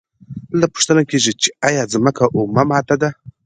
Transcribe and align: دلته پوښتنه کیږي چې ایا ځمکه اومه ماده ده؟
دلته 0.51 0.67
پوښتنه 0.75 1.01
کیږي 1.09 1.33
چې 1.41 1.49
ایا 1.67 1.83
ځمکه 1.93 2.25
اومه 2.35 2.63
ماده 2.69 2.95
ده؟ 3.01 3.09